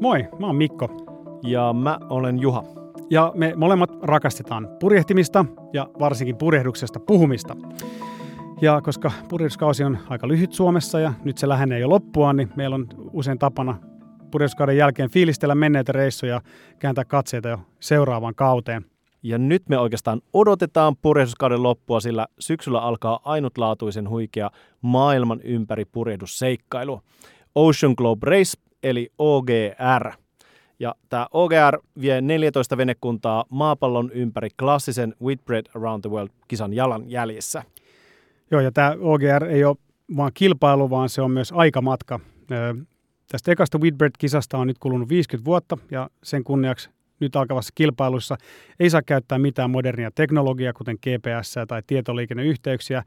[0.00, 0.88] Moi, mä oon Mikko.
[1.42, 2.64] Ja mä olen Juha.
[3.10, 7.56] Ja me molemmat rakastetaan purjehtimista ja varsinkin purjehduksesta puhumista.
[8.60, 12.74] Ja koska purjehduskausi on aika lyhyt Suomessa ja nyt se lähenee jo loppuaan, niin meillä
[12.74, 13.78] on usein tapana
[14.30, 16.40] purjehduskauden jälkeen fiilistellä menneitä reissuja ja
[16.78, 18.84] kääntää katseita jo seuraavaan kauteen.
[19.22, 24.50] Ja nyt me oikeastaan odotetaan purjehduskauden loppua, sillä syksyllä alkaa ainutlaatuisen huikea
[24.80, 27.00] maailman ympäri purjehdusseikkailu.
[27.54, 30.12] Ocean Globe Race eli OGR.
[30.78, 37.62] Ja tämä OGR vie 14 venekuntaa maapallon ympäri klassisen Whitbread Around the World-kisan jalan jäljessä.
[38.50, 39.76] Joo, ja tämä OGR ei ole
[40.16, 42.20] vain kilpailu, vaan se on myös aikamatka.
[43.28, 46.90] Tästä ekasta Whitbread-kisasta on nyt kulunut 50 vuotta, ja sen kunniaksi
[47.24, 48.36] nyt alkavassa kilpailussa
[48.80, 53.02] ei saa käyttää mitään modernia teknologiaa, kuten GPS tai tietoliikenneyhteyksiä,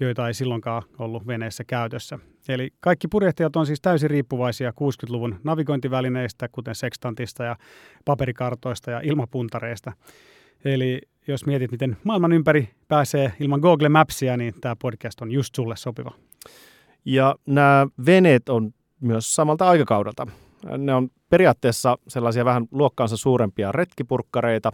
[0.00, 2.18] joita ei silloinkaan ollut veneessä käytössä.
[2.48, 7.56] Eli kaikki purjehtijat on siis täysin riippuvaisia 60-luvun navigointivälineistä, kuten sekstantista ja
[8.04, 9.92] paperikartoista ja ilmapuntareista.
[10.64, 15.54] Eli jos mietit, miten maailman ympäri pääsee ilman Google Mapsia, niin tämä podcast on just
[15.54, 16.10] sulle sopiva.
[17.04, 20.26] Ja nämä veneet on myös samalta aikakaudelta.
[20.78, 24.72] Ne on periaatteessa sellaisia vähän luokkaansa suurempia retkipurkkareita,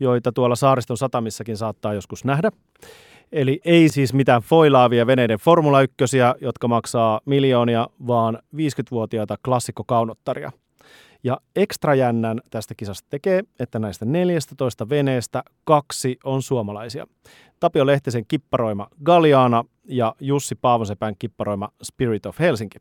[0.00, 2.50] joita tuolla saariston satamissakin saattaa joskus nähdä.
[3.32, 5.94] Eli ei siis mitään foilaavia veneiden Formula 1,
[6.40, 10.52] jotka maksaa miljoonia, vaan 50-vuotiaita klassikkokaunottaria.
[11.24, 17.06] Ja ekstra jännän tästä kisasta tekee, että näistä 14 veneestä kaksi on suomalaisia.
[17.60, 22.78] Tapio Lehtisen kipparoima Galiana ja Jussi Paavosepään kipparoima Spirit of Helsinki.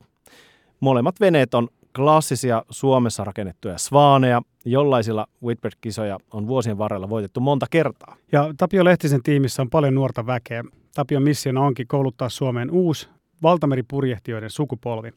[0.80, 8.16] Molemmat veneet on klassisia Suomessa rakennettuja svaaneja, jollaisilla Whitbread-kisoja on vuosien varrella voitettu monta kertaa.
[8.32, 10.64] Ja Tapio Lehtisen tiimissä on paljon nuorta väkeä.
[10.96, 13.10] Tapion missiona onkin kouluttaa Suomeen uusi
[13.44, 15.12] valtameripurjehtijoiden sukupolvi.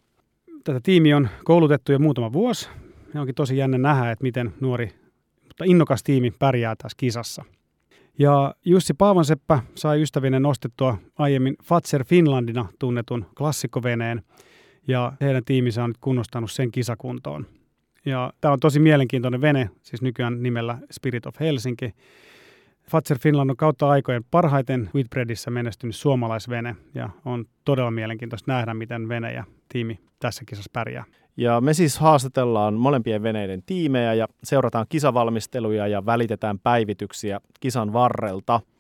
[0.65, 2.69] Tätä tiimiä on koulutettu jo muutama vuosi.
[3.15, 4.91] Ja onkin tosi jännä nähdä, että miten nuori,
[5.45, 7.45] mutta innokas tiimi pärjää tässä kisassa.
[8.19, 14.23] Ja Jussi Paavonseppä sai ystävinen nostettua aiemmin Fatser Finlandina tunnetun klassikkoveneen–
[14.89, 17.47] ja heidän tiiminsä on nyt kunnostanut sen kisakuntoon.
[18.05, 21.95] Ja tämä on tosi mielenkiintoinen vene, siis nykyään nimellä Spirit of Helsinki.
[22.91, 29.09] Fatser Finland on kautta aikojen parhaiten Whitbreadissä menestynyt suomalaisvene ja on todella mielenkiintoista nähdä, miten
[29.09, 31.05] vene ja tiimi tässä kisassa pärjää.
[31.37, 38.61] Ja me siis haastatellaan molempien veneiden tiimejä ja seurataan kisavalmisteluja ja välitetään päivityksiä kisan varrelta–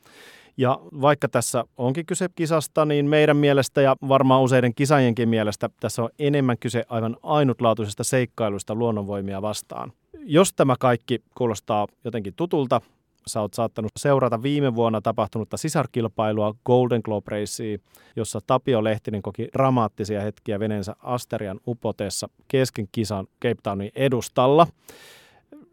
[0.56, 6.02] ja vaikka tässä onkin kyse kisasta, niin meidän mielestä ja varmaan useiden kisajienkin mielestä tässä
[6.02, 9.92] on enemmän kyse aivan ainutlaatuisesta seikkailusta luonnonvoimia vastaan.
[10.18, 12.80] Jos tämä kaikki kuulostaa jotenkin tutulta,
[13.26, 17.78] sä oot saattanut seurata viime vuonna tapahtunutta sisarkilpailua Golden Globe Racea,
[18.16, 24.66] jossa Tapio Lehtinen koki dramaattisia hetkiä veneensä Asterian upotessa kesken kisan Cape Townin edustalla.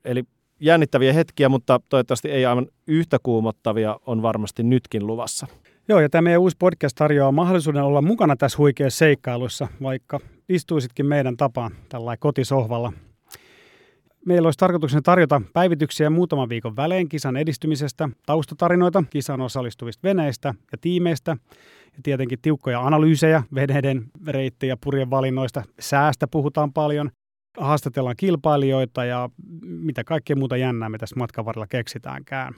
[0.05, 0.23] Eli
[0.59, 5.47] jännittäviä hetkiä, mutta toivottavasti ei aivan yhtä kuumottavia on varmasti nytkin luvassa.
[5.87, 10.19] Joo, ja tämä meidän uusi podcast tarjoaa mahdollisuuden olla mukana tässä huikeassa seikkailussa, vaikka
[10.49, 12.93] istuisitkin meidän tapaan tällä kotisohvalla.
[14.25, 20.77] Meillä olisi tarkoituksena tarjota päivityksiä muutaman viikon välein kisan edistymisestä, taustatarinoita kisan osallistuvista veneistä ja
[20.81, 21.37] tiimeistä,
[21.85, 25.63] ja tietenkin tiukkoja analyysejä veneiden reittejä ja purjen valinnoista.
[25.79, 27.11] Säästä puhutaan paljon,
[27.57, 29.29] haastatellaan kilpailijoita ja
[29.61, 32.53] mitä kaikkea muuta jännää me tässä matkan varrella keksitäänkään.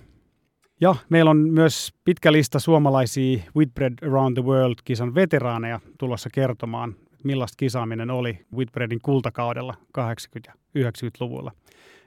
[0.81, 7.55] Ja meillä on myös pitkä lista suomalaisia Whitbread Around the World-kisan veteraaneja tulossa kertomaan, millaista
[7.57, 10.01] kisaaminen oli Whitbreadin kultakaudella 80-
[10.47, 11.51] ja 90-luvulla.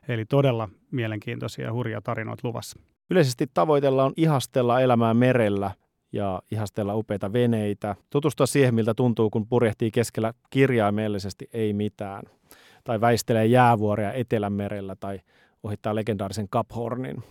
[0.08, 2.78] Eli todella mielenkiintoisia ja hurjia tarinoita luvassa.
[3.10, 5.70] Yleisesti tavoitellaan ihastella elämää merellä
[6.12, 12.22] ja ihastella upeita veneitä, tutustua siihen, miltä tuntuu, kun purjehtii keskellä kirjaimellisesti ei mitään–
[12.88, 15.20] tai väistelee jäävuoria Etelämerellä tai
[15.62, 17.22] ohittaa legendaarisen Cap Hornin.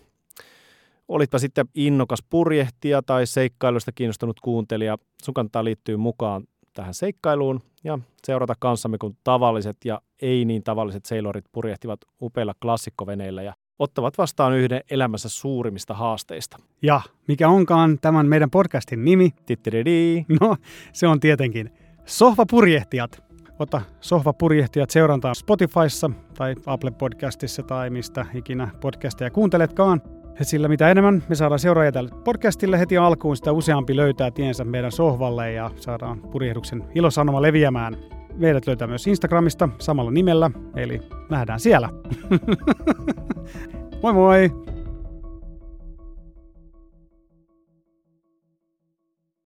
[1.07, 7.99] Olitpa sitten innokas purjehtija tai seikkailusta kiinnostunut kuuntelija, sun kannattaa liittyä mukaan tähän seikkailuun ja
[8.23, 14.53] seurata kanssamme, kun tavalliset ja ei niin tavalliset seilorit purjehtivat upeilla klassikkoveneillä ja ottavat vastaan
[14.53, 16.57] yhden elämässä suurimmista haasteista.
[16.81, 19.29] Ja mikä onkaan tämän meidän podcastin nimi?
[19.45, 20.25] Tittiridi.
[20.41, 20.57] No,
[20.93, 21.71] se on tietenkin
[22.05, 23.26] Sohvapurjehtijat.
[23.59, 30.01] Ota sohvapurjehtijat seurantaan Spotifyssa tai Apple Podcastissa tai mistä ikinä podcasteja kuunteletkaan.
[30.41, 34.91] Sillä mitä enemmän me saadaan seuraajia tälle podcastille heti alkuun, sitä useampi löytää tiensä meidän
[34.91, 37.97] sohvalle ja saadaan purjehduksen ilosanoma leviämään.
[38.33, 41.89] Meidät löytää myös Instagramista samalla nimellä, eli nähdään siellä.
[44.03, 44.66] moi moi!